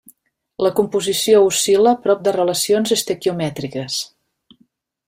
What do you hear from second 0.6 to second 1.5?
La composició